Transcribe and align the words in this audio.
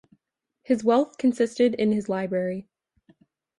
His 0.63 0.83
wealth 0.83 1.19
consisted 1.19 1.75
in 1.75 1.91
his 1.91 2.09
library. 2.09 2.67